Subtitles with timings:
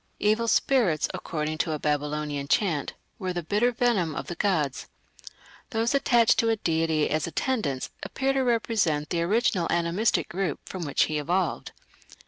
[0.19, 4.87] "Evil spirits", according to a Babylonian chant, were "the bitter venom of the gods".
[5.69, 10.85] Those attached to a deity as "attendants" appear to represent the original animistic group from
[10.85, 11.71] which he evolved.